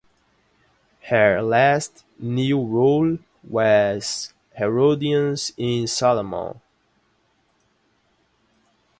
Her 1.09 1.43
last 1.43 2.05
new 2.17 2.59
role 2.65 3.19
was 3.43 4.33
Herodias 4.55 5.53
in 5.57 5.85
"Salome". 5.85 6.59